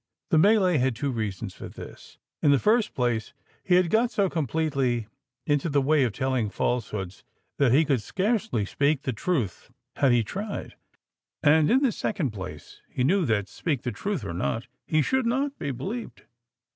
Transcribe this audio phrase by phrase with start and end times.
[0.31, 2.17] The Malay had two reasons for this.
[2.41, 5.05] In the first place, he had got so completely
[5.45, 7.23] into the way of telling falsehoods,
[7.59, 10.73] that he could scarcely speak the truth had he tried;
[11.43, 15.27] and in the second place, he knew that, speak the truth or not, he should
[15.27, 16.23] not be believed.